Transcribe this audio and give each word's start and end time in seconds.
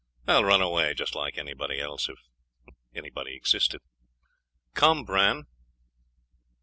I'll 0.27 0.43
run 0.43 0.63
away, 0.63 0.95
just 0.95 1.13
like 1.13 1.37
anybody 1.37 1.79
else.... 1.79 2.09
if 2.09 2.17
anybody 2.95 3.35
existed. 3.35 3.81
Come, 4.73 5.05
Bran! 5.05 5.45